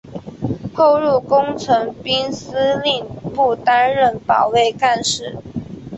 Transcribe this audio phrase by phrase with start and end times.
[0.73, 5.37] 后入工程兵司令部任保卫干事。